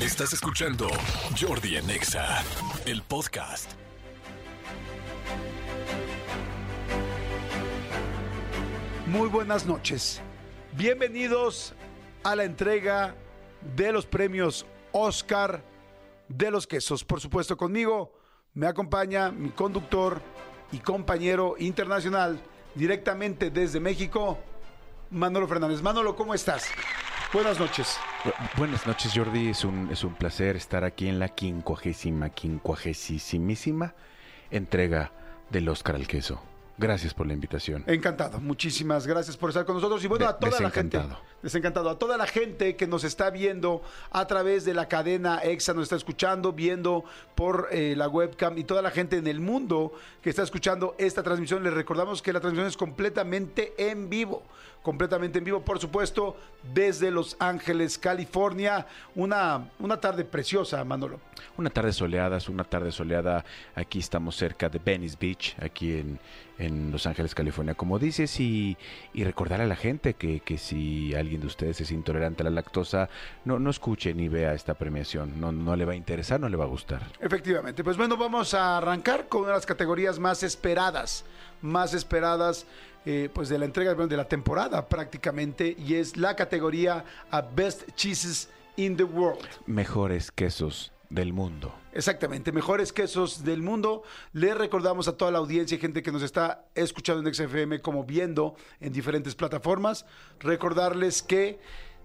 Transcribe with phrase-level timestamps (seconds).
[0.00, 0.88] Estás escuchando
[1.38, 2.42] Jordi en Exa,
[2.86, 3.70] el podcast.
[9.08, 10.22] Muy buenas noches.
[10.72, 11.74] Bienvenidos
[12.22, 13.14] a la entrega
[13.76, 15.62] de los premios Oscar
[16.28, 17.04] de los quesos.
[17.04, 18.14] Por supuesto, conmigo
[18.54, 20.22] me acompaña mi conductor
[20.72, 22.40] y compañero internacional
[22.74, 24.38] directamente desde México,
[25.10, 25.82] Manolo Fernández.
[25.82, 26.64] Manolo, ¿cómo estás?
[27.34, 27.98] Buenas noches.
[28.24, 29.48] Bu- Buenas noches, Jordi.
[29.48, 33.94] Es un, es un placer estar aquí en la quincuagésima, quincuagésimísima
[34.50, 35.12] entrega
[35.50, 36.40] del Oscar al queso.
[36.76, 37.84] Gracias por la invitación.
[37.86, 38.40] Encantado.
[38.40, 40.02] Muchísimas gracias por estar con nosotros.
[40.02, 40.98] Y bueno, a toda la gente.
[41.42, 41.90] Desencantado.
[41.90, 45.82] A toda la gente que nos está viendo a través de la cadena EXA, nos
[45.84, 50.30] está escuchando, viendo por eh, la webcam y toda la gente en el mundo que
[50.30, 51.62] está escuchando esta transmisión.
[51.62, 54.42] Les recordamos que la transmisión es completamente en vivo.
[54.82, 56.38] Completamente en vivo, por supuesto,
[56.72, 58.86] desde Los Ángeles, California.
[59.14, 61.20] Una, una tarde preciosa, Manolo.
[61.58, 63.44] Una tarde soleada, es una tarde soleada.
[63.74, 66.18] Aquí estamos cerca de Venice Beach, aquí en,
[66.58, 68.40] en Los Ángeles, California, como dices.
[68.40, 68.78] Y,
[69.12, 72.50] y recordar a la gente que, que si alguien de ustedes es intolerante a la
[72.50, 73.10] lactosa,
[73.44, 75.38] no, no escuche ni vea esta premiación.
[75.38, 77.02] No, no le va a interesar, no le va a gustar.
[77.20, 77.84] Efectivamente.
[77.84, 81.26] Pues bueno, vamos a arrancar con una de las categorías más esperadas,
[81.62, 82.66] más esperadas
[83.06, 87.94] eh, pues de la entrega de la temporada prácticamente, y es la categoría a Best
[87.94, 89.48] Cheeses in the World.
[89.66, 91.74] Mejores quesos del mundo.
[91.92, 94.02] Exactamente, mejores quesos del mundo.
[94.32, 98.04] Le recordamos a toda la audiencia y gente que nos está escuchando en XFM como
[98.04, 100.06] viendo en diferentes plataformas,
[100.38, 101.58] recordarles que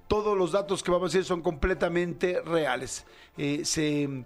[0.07, 3.05] todos los datos que vamos a decir son completamente reales.
[3.37, 4.23] Eh, se,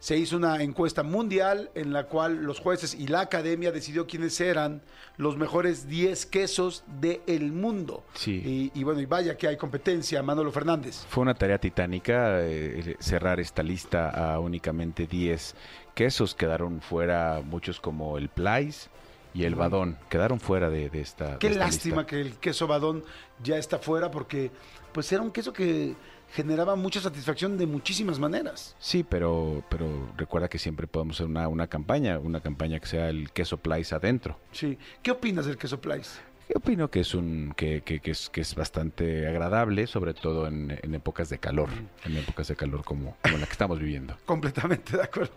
[0.00, 4.40] se hizo una encuesta mundial en la cual los jueces y la academia decidió quiénes
[4.40, 4.80] eran
[5.16, 8.04] los mejores 10 quesos del mundo.
[8.14, 8.70] Sí.
[8.74, 11.04] Y, y bueno, y vaya que hay competencia, Manolo Fernández.
[11.08, 15.54] Fue una tarea titánica eh, cerrar esta lista a únicamente 10
[15.94, 16.34] quesos.
[16.34, 18.90] Quedaron fuera muchos como el Plais
[19.34, 19.98] y el Badón.
[20.08, 22.06] Quedaron fuera de, de esta Qué de esta lástima lista.
[22.06, 23.04] que el queso badón
[23.42, 24.50] ya está fuera porque
[24.92, 25.94] pues era un queso que
[26.32, 28.76] generaba mucha satisfacción de muchísimas maneras.
[28.78, 33.08] Sí, pero, pero recuerda que siempre podemos hacer una, una campaña, una campaña que sea
[33.08, 34.38] el queso Plais adentro.
[34.52, 34.78] Sí.
[35.02, 36.20] ¿Qué opinas del queso Plais?
[36.48, 40.46] Yo opino que es un que, que- que es, que es bastante agradable, sobre todo
[40.46, 41.68] en, en épocas de calor,
[42.06, 44.16] en épocas de calor como, como la que estamos viviendo.
[44.24, 45.34] Completamente de acuerdo.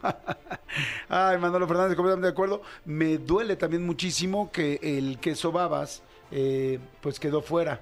[1.09, 2.61] Ay, Manolo Fernández, completamente de acuerdo.
[2.85, 7.81] Me duele también muchísimo que el queso babas eh, pues quedó fuera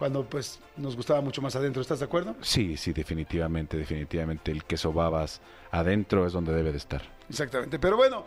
[0.00, 1.82] cuando pues nos gustaba mucho más adentro.
[1.82, 2.34] ¿Estás de acuerdo?
[2.40, 7.02] Sí, sí, definitivamente, definitivamente el queso babas adentro es donde debe de estar.
[7.28, 7.78] Exactamente.
[7.78, 8.24] Pero bueno,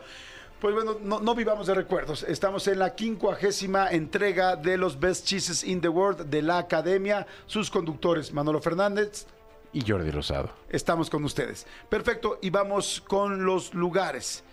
[0.62, 2.22] pues bueno, no, no vivamos de recuerdos.
[2.24, 7.26] Estamos en la quincuagésima entrega de los Best Cheeses in the World de la Academia.
[7.48, 9.26] Sus conductores, Manolo Fernández,
[9.74, 10.52] Y Jordi Rosado.
[10.70, 11.66] estamos con ustedes.
[11.90, 14.44] Perfecto, y vamos con los lugares.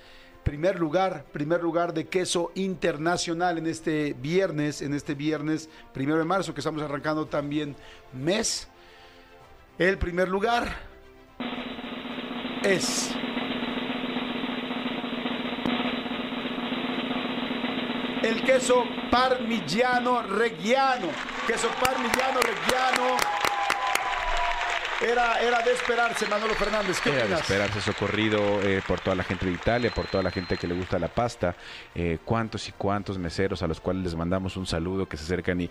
[0.45, 6.25] Primer lugar, primer lugar de queso internacional en este viernes, en este viernes primero de
[6.25, 7.77] marzo, que estamos arrancando también
[8.13, 8.69] mes.
[9.79, 10.75] El primer lugar
[12.63, 13.15] es
[18.23, 21.09] el queso parmigiano reggiano.
[21.47, 23.40] Queso parmigiano reggiano.
[25.01, 27.01] Era, era de esperarse, Manolo Fernández.
[27.01, 30.31] ¿Qué Era de esperarse socorrido eh, por toda la gente de Italia, por toda la
[30.31, 31.55] gente que le gusta la pasta.
[31.95, 35.63] Eh, cuántos y cuántos meseros a los cuales les mandamos un saludo que se acercan
[35.63, 35.71] y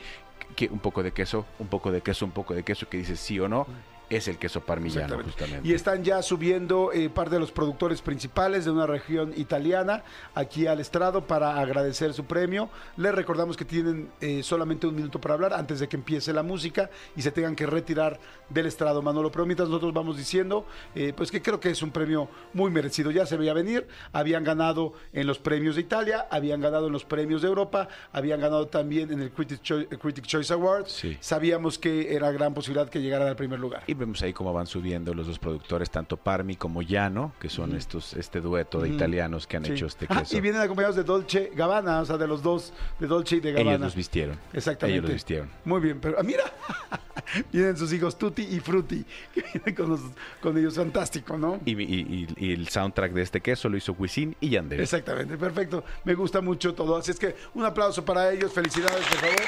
[0.55, 3.15] que un poco de queso, un poco de queso, un poco de queso, que dice
[3.15, 3.67] sí o no,
[4.09, 5.67] es el queso parmigiano justamente.
[5.67, 10.03] Y están ya subiendo eh, parte de los productores principales de una región italiana
[10.35, 12.69] aquí al estrado para agradecer su premio.
[12.97, 16.43] Les recordamos que tienen eh, solamente un minuto para hablar antes de que empiece la
[16.43, 19.31] música y se tengan que retirar del estrado, Manolo.
[19.31, 20.65] Pero mientras nosotros vamos diciendo,
[20.95, 23.11] eh, pues que creo que es un premio muy merecido.
[23.11, 27.05] Ya se veía venir, habían ganado en los premios de Italia, habían ganado en los
[27.05, 30.91] premios de Europa, habían ganado también en el Critic, Choi- Critic Choice Awards.
[30.91, 31.17] Sí.
[31.19, 33.83] Sabíamos que era gran posibilidad que llegaran al primer lugar.
[33.87, 37.75] Y vemos ahí cómo van subiendo los dos productores, tanto Parmi como Llano, que son
[37.75, 39.73] estos este dueto de italianos que han Sí.
[39.73, 40.35] hecho este Ah, queso.
[40.37, 43.51] y vienen acompañados de Dolce Gabbana, o sea, de los dos, de Dolce y de
[43.51, 43.71] Gabbana.
[43.71, 44.39] Ellos los vistieron.
[44.53, 44.93] Exactamente.
[44.97, 45.49] Ellos los vistieron.
[45.65, 46.43] Muy bien, pero ah, mira,
[47.51, 50.01] vienen sus hijos Tutti y Frutti, que vienen con, los-
[50.41, 51.59] con ellos, fantástico, ¿no?
[51.65, 54.79] Y, y- y- y el soundtrack de este queso lo hizo Wisin y Yandel.
[54.79, 55.83] Exactamente, perfecto.
[56.05, 56.95] Me gusta mucho todo.
[56.97, 59.41] Así es que un aplauso para ellos, felicidades, por favor.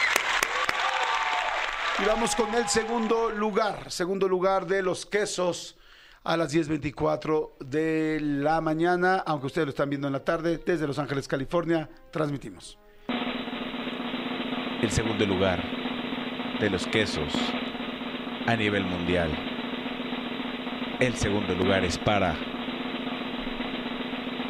[2.02, 5.78] Y vamos con el segundo lugar, segundo lugar de los quesos
[6.24, 10.88] a las 10.24 de la mañana, aunque ustedes lo están viendo en la tarde, desde
[10.88, 12.80] Los Ángeles, California, transmitimos.
[14.82, 15.62] El segundo lugar
[16.60, 17.32] de los quesos
[18.48, 19.30] a nivel mundial
[21.00, 22.36] El segundo lugar es para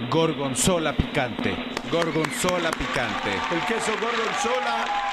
[0.09, 1.53] Gorgonzola picante.
[1.92, 3.31] Gorgonzola picante.
[3.51, 5.10] El queso gorgonzola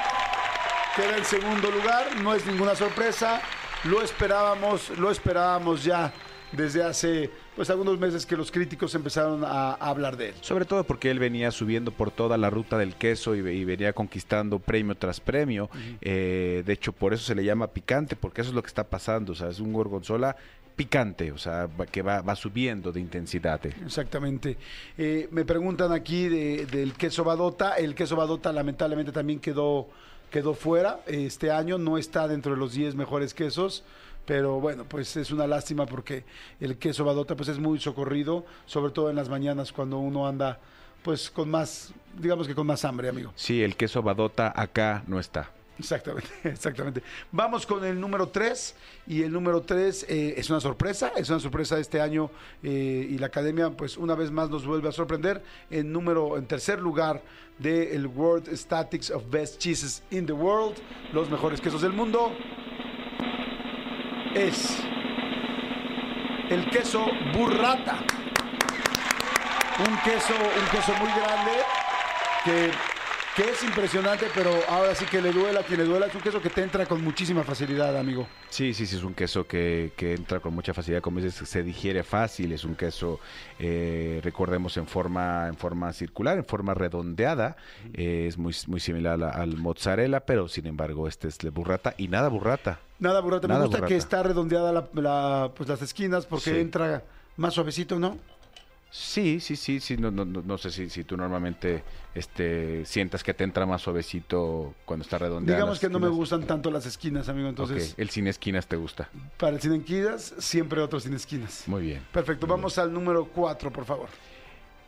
[0.98, 3.40] queda en segundo lugar, no es ninguna sorpresa,
[3.84, 6.12] lo esperábamos, lo esperábamos ya
[6.52, 10.34] desde hace pues algunos meses que los críticos empezaron a, a hablar de él.
[10.40, 13.64] Sobre todo porque él venía subiendo por toda la ruta del queso y, ve- y
[13.64, 15.68] venía conquistando premio tras premio.
[16.00, 18.84] Eh, de hecho, por eso se le llama picante, porque eso es lo que está
[18.84, 19.32] pasando.
[19.32, 20.36] O sea, es un gorgonzola
[20.74, 23.64] picante, o sea, que va, va subiendo de intensidad.
[23.66, 23.74] eh.
[23.84, 24.56] Exactamente.
[24.96, 27.74] Eh, me preguntan aquí de- del queso Badota.
[27.74, 29.88] El queso Badota lamentablemente también quedó,
[30.30, 31.78] quedó fuera este año.
[31.78, 33.84] No está dentro de los 10 mejores quesos.
[34.26, 36.24] Pero bueno, pues es una lástima porque
[36.60, 40.60] el queso Badota pues es muy socorrido, sobre todo en las mañanas cuando uno anda
[41.02, 43.32] pues con más, digamos que con más hambre, amigo.
[43.34, 45.50] Sí, el queso badota acá no está.
[45.78, 47.02] Exactamente, exactamente.
[47.30, 48.74] Vamos con el número 3
[49.06, 52.30] y el número 3 es una sorpresa, es una sorpresa de este año
[52.62, 56.46] eh, y la academia pues una vez más nos vuelve a sorprender en número en
[56.46, 57.22] tercer lugar
[57.58, 60.76] del World Statistics of Best Cheeses in the World,
[61.12, 62.32] los mejores quesos del mundo
[64.34, 64.78] es
[66.50, 67.98] el queso burrata.
[69.78, 71.52] Un queso, un queso muy grande
[72.44, 72.70] que,
[73.38, 76.06] que es impresionante, pero ahora sí que le duela a quien le duela.
[76.06, 78.26] Es un queso que te entra con muchísima facilidad, amigo.
[78.50, 81.62] Sí, sí, sí, es un queso que, que entra con mucha facilidad, como dices, se
[81.62, 83.20] digiere fácil, es un queso,
[83.60, 87.56] eh, recordemos, en forma, en forma circular, en forma redondeada,
[87.94, 91.94] eh, es muy, muy similar la- al mozzarella, pero sin embargo este es de burrata
[91.96, 92.80] y nada burrata.
[92.98, 93.46] Nada burrata.
[93.46, 93.88] Nada Me gusta burrata.
[93.94, 96.58] que está redondeada la, la- pues las esquinas porque Sí.
[96.58, 97.04] entra
[97.36, 98.18] más suavecito, ¿no?
[98.90, 103.34] Sí, sí, sí, sí, no, no, no, sé si, si tú normalmente este, sientas que
[103.34, 105.58] te entra más suavecito cuando está redondeada.
[105.58, 107.48] Digamos que no me gustan tanto las esquinas, amigo.
[107.48, 109.10] Entonces, el sin esquinas te gusta.
[109.36, 111.64] para el sin esquinas, siempre otro sin esquinas.
[111.66, 112.02] Muy bien.
[112.12, 112.46] Perfecto.
[112.46, 114.08] Vamos al número 4, por favor.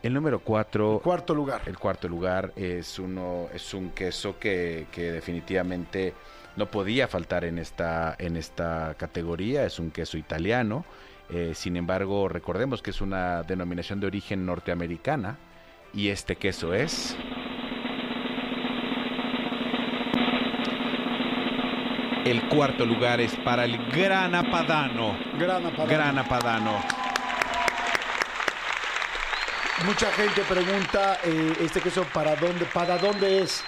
[0.03, 1.61] El número cuatro, Cuarto lugar.
[1.67, 6.15] El cuarto lugar es uno, es un queso que, que definitivamente
[6.57, 9.67] no podía faltar en esta, en esta categoría.
[9.67, 10.87] Es un queso italiano.
[11.33, 15.39] Eh, sin embargo, recordemos que es una denominación de origen norteamericana.
[15.93, 17.17] Y este queso es.
[22.25, 25.17] El cuarto lugar es para el Grana Padano.
[25.39, 26.81] Grana para Grana Padano.
[29.87, 33.65] Mucha gente pregunta eh, este queso para dónde, para dónde es.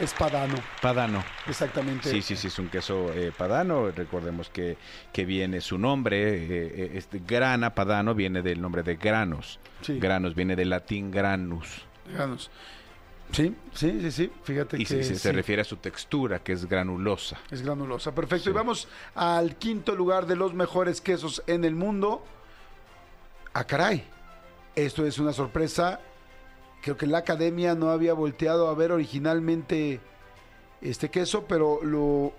[0.00, 1.22] Es padano, Padano.
[1.46, 2.08] exactamente.
[2.10, 3.90] Sí, sí, sí, es un queso eh, padano.
[3.90, 4.78] Recordemos que,
[5.12, 9.58] que viene su nombre, eh, eh, este grana padano viene del nombre de granos.
[9.82, 9.98] Sí.
[9.98, 11.82] Granos viene del latín granus.
[12.08, 12.50] Díganos.
[13.32, 14.32] Sí, sí, sí, sí.
[14.42, 17.38] Fíjate Y que se, se- se sí, refiere a su textura, que es granulosa.
[17.50, 18.12] es granulosa.
[18.14, 18.44] Perfecto.
[18.44, 18.50] Sí.
[18.50, 22.24] Y vamos al quinto lugar de los mejores quesos en el mundo.
[23.52, 24.02] Ah, caray.
[24.74, 26.00] Esto es una sorpresa.
[26.82, 30.00] Creo que la academia no había volteado a ver originalmente
[30.80, 32.32] este queso, pero lo,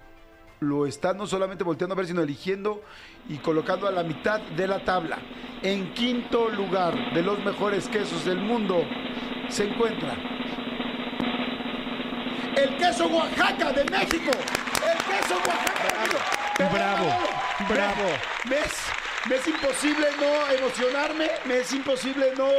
[0.60, 2.82] lo está no solamente volteando a ver, sino eligiendo
[3.30, 5.20] y colocando a la mitad de la tabla.
[5.62, 8.84] En quinto lugar de los mejores quesos del mundo
[9.50, 10.16] se encuentra
[12.56, 14.32] el queso Oaxaca de México.
[14.32, 16.72] El queso Oaxaca.
[16.72, 17.08] Bravo,
[17.70, 18.10] bravo.
[18.50, 18.74] Me es,
[19.30, 22.50] me es imposible no emocionarme, me es imposible no...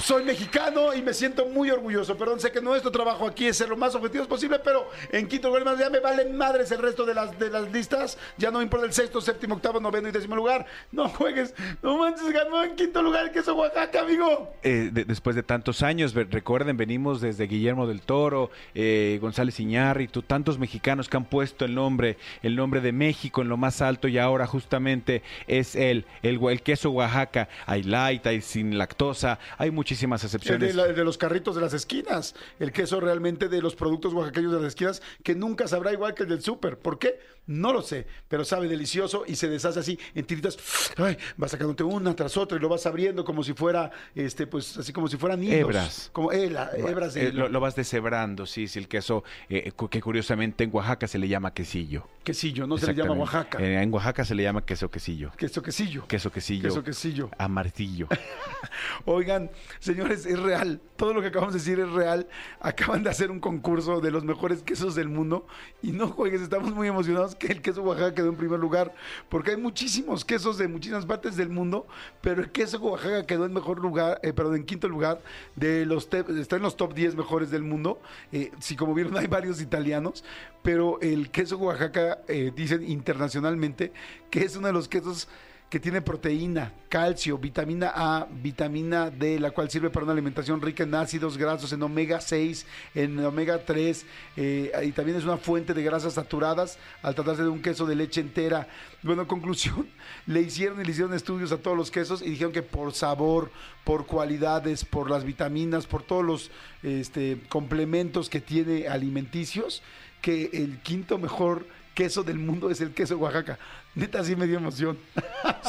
[0.00, 2.16] Soy mexicano y me siento muy orgulloso.
[2.16, 5.48] Perdón, sé que nuestro trabajo aquí es ser lo más objetivos posible, pero en quinto
[5.48, 8.16] lugar ya me valen madres el resto de las, de las listas.
[8.36, 10.66] Ya no me importa el sexto, séptimo, octavo, noveno y décimo lugar.
[10.92, 11.52] No juegues.
[11.82, 14.54] No manches, ganó en quinto lugar el queso Oaxaca, amigo.
[14.62, 20.22] Eh, de- después de tantos años, recuerden, venimos desde Guillermo del Toro, eh, González Iñárritu,
[20.22, 24.06] tantos mexicanos que han puesto el nombre, el nombre de México en lo más alto
[24.06, 27.48] y ahora justamente es el, el, queso Oaxaca.
[27.66, 30.68] Hay light, hay sin lactosa, hay muchísimas El excepciones.
[30.68, 32.34] de, la- de los carritos de las esquinas.
[32.60, 36.24] El queso realmente de los productos oaxaqueños de las esquinas que nunca sabrá igual que
[36.24, 36.78] el del súper.
[36.78, 37.18] ¿Por qué?
[37.46, 40.58] No lo sé, pero sabe delicioso y se deshace así en tiritas.
[40.98, 44.76] Ay, vas sacándote una tras otra y lo vas abriendo como si fuera, este, pues
[44.76, 45.54] así como si fueran hilos.
[45.58, 46.10] Hebras.
[46.12, 49.72] Como eh, la- hebras de Eh, lo, lo vas deshebrando, sí, sí, el queso eh,
[49.90, 52.06] que curiosamente en Oaxaca se le llama quesillo.
[52.22, 53.14] Quesillo, no se le llama.
[53.14, 53.58] Oaxaca.
[53.62, 55.32] Eh, en Oaxaca se le llama queso quesillo.
[55.38, 56.04] Queso quesillo.
[56.06, 56.62] Queso quesillo.
[56.68, 57.30] Queso quesillo.
[57.38, 58.08] Amarillo.
[59.06, 60.80] Oigan, señores, es real.
[60.96, 62.28] Todo lo que acabamos de decir es real.
[62.60, 65.46] Acaban de hacer un concurso de los mejores quesos del mundo.
[65.82, 68.94] Y no juegues, estamos muy emocionados que el queso Oaxaca quedó en primer lugar.
[69.28, 71.86] Porque hay muchísimos quesos de muchísimas partes del mundo.
[72.20, 75.22] Pero el queso Oaxaca quedó en mejor lugar, eh, perdón, en quinto lugar.
[75.56, 78.00] de los Está en los top 10 mejores del mundo.
[78.32, 80.24] Eh, si como vieron, hay varios italianos.
[80.62, 83.92] Pero el queso Oaxaca, eh, dicen internacionalmente,
[84.30, 85.28] que es uno de los quesos
[85.70, 90.82] que tiene proteína, calcio, vitamina A, vitamina D, la cual sirve para una alimentación rica
[90.82, 94.06] en ácidos grasos, en omega 6, en omega 3,
[94.36, 97.96] eh, y también es una fuente de grasas saturadas al tratarse de un queso de
[97.96, 98.66] leche entera.
[99.02, 99.86] Bueno, conclusión,
[100.26, 103.50] le hicieron y le hicieron estudios a todos los quesos y dijeron que por sabor,
[103.84, 106.50] por cualidades, por las vitaminas, por todos los
[106.82, 109.82] este, complementos que tiene alimenticios,
[110.22, 111.66] que el quinto mejor
[111.98, 113.58] queso del mundo es el queso Oaxaca.
[113.96, 114.96] Neta, sí me dio emoción.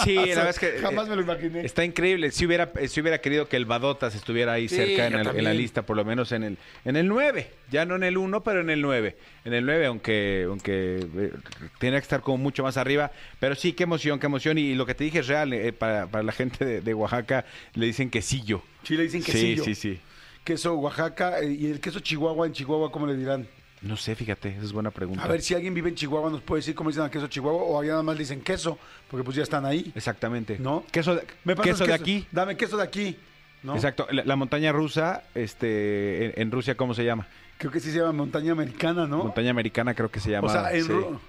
[0.03, 1.65] Sí, O la verdad es que Jamás eh, me lo imaginé.
[1.65, 2.29] Está increíble.
[2.31, 5.27] Si hubiera, eh, si hubiera querido que el Badotas estuviera ahí Sí, cerca en, el-
[5.35, 7.49] en la lista, por lo menos en el, en el 9.
[7.71, 9.17] Ya no en el 1, pero en el 9.
[9.45, 11.31] En el 9, aunque, aunque eh,
[11.79, 13.11] tiene que estar como mucho más arriba.
[13.39, 14.59] Pero sí, qué emoción, qué emoción.
[14.59, 15.51] Y, lo que te dije es real.
[15.51, 18.61] eh, para, para la gente de, de Oaxaca le dicen quesillo.
[18.83, 19.63] Sí, le dicen Sí, quesillo.
[19.63, 19.99] sí, sí.
[20.43, 23.47] Queso Oaxaca y el queso Chihuahua en Chihuahua, ¿cómo le dirán?
[23.81, 25.23] No sé, fíjate, esa es buena pregunta.
[25.23, 27.63] A ver si alguien vive en Chihuahua nos puede decir cómo dicen al queso Chihuahua
[27.63, 28.77] o allá nada más dicen queso,
[29.09, 29.91] porque pues ya están ahí.
[29.95, 30.57] Exactamente.
[30.59, 30.83] ¿No?
[30.91, 32.27] Queso, de- Me queso de aquí.
[32.31, 33.17] Dame queso de aquí.
[33.63, 33.75] ¿no?
[33.75, 34.07] Exacto.
[34.11, 37.27] La, la montaña rusa, este, en, en Rusia, ¿cómo se llama?
[37.57, 39.17] Creo que sí se llama montaña americana, ¿no?
[39.23, 40.47] Montaña americana creo que se llama.
[40.47, 40.91] o sea, en sí.
[40.91, 41.19] Ru-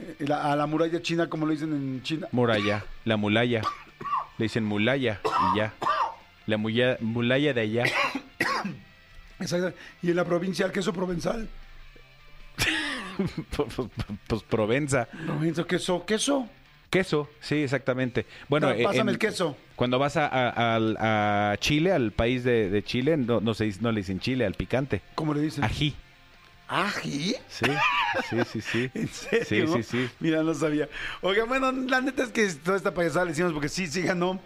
[0.00, 2.26] eh, la- a la muralla china, como lo dicen en China.
[2.32, 3.62] Muralla, la mulaya.
[4.38, 5.20] Le dicen mulaya
[5.54, 5.74] y ya.
[6.46, 7.84] La mulaya de allá.
[9.40, 9.72] Exacto.
[10.02, 11.48] Y en la provincia, el queso provenzal.
[14.26, 15.06] pues Provenza.
[15.26, 16.48] Provenza, queso, queso.
[16.90, 18.26] Queso, sí, exactamente.
[18.48, 19.56] Bueno, No, eh, pásame en- el queso.
[19.76, 23.64] Cuando vas a, a- al- a Chile, al país de, de Chile, no, no, se,
[23.64, 25.00] dice- no le dicen Chile, al picante.
[25.14, 25.64] ¿Cómo le dicen?
[25.64, 25.94] Ají.
[26.68, 27.34] ¿Ají?
[27.48, 27.66] Sí,
[28.28, 28.90] sí, sí, sí.
[28.94, 29.66] ¿En serio?
[29.68, 30.10] Sí, sí, sí.
[30.20, 30.88] Mira, no sabía.
[31.22, 34.38] Oiga, bueno, la neta es que toda esta payasada le hicimos porque sí, sí ganó.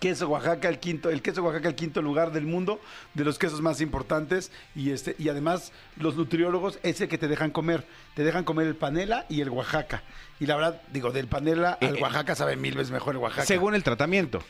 [0.00, 2.80] Queso Oaxaca, el quinto, el queso Oaxaca, el quinto lugar del mundo,
[3.14, 4.50] de los quesos más importantes.
[4.74, 7.84] Y este, y además, los nutriólogos, ese que te dejan comer.
[8.14, 10.02] Te dejan comer el panela y el Oaxaca.
[10.40, 12.02] Y la verdad, digo, del panela al Eh, eh.
[12.02, 13.44] Oaxaca sabe mil veces mejor el Oaxaca.
[13.46, 14.42] Según el tratamiento.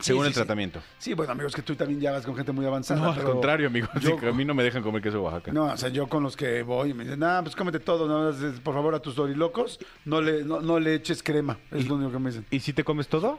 [0.00, 0.80] Según sí, el tratamiento.
[0.98, 3.00] Sí, bueno, amigos, que tú también ya vas con gente muy avanzada.
[3.00, 3.88] No, al contrario, amigo.
[4.00, 5.50] yo- Sí, a mí no me dejan comer queso Oaxaca.
[5.50, 8.52] No, o sea, yo con los que voy me dicen, ah, pues cómete todo, eh,
[8.62, 12.12] por favor, a tus dorilocos, no le, no, no le eches crema, es lo único
[12.12, 12.46] que me dicen.
[12.50, 13.38] ¿Y si te comes todo?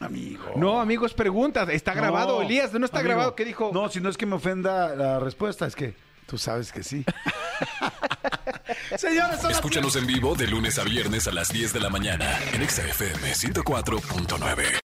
[0.00, 0.52] Amigo.
[0.56, 1.62] No, amigos, pregunta.
[1.70, 2.72] Está No, grabado, Elías.
[2.74, 3.08] No está amigo.
[3.14, 3.34] grabado.
[3.34, 3.70] ¿Qué dijo?
[3.72, 5.94] No, si no es que me ofenda la respuesta, es que
[6.26, 7.04] tú sabes que sí.
[8.98, 12.62] Señores, Escúchanos en vivo de lunes a viernes a las 10 de la mañana en
[12.62, 14.85] Exa FM 104.9.